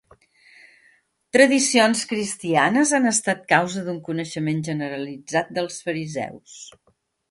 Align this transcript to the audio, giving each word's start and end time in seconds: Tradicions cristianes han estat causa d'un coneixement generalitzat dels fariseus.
Tradicions 1.37 2.01
cristianes 2.15 2.95
han 2.99 3.07
estat 3.13 3.47
causa 3.55 3.87
d'un 3.91 4.03
coneixement 4.11 4.67
generalitzat 4.73 5.57
dels 5.61 5.83
fariseus. 5.89 6.63